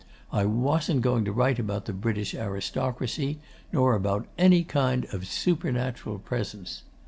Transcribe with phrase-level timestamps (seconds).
[0.31, 3.37] I wasn't going to write about the British aristocracy,
[3.71, 6.81] nor about any kind of supernatural presence....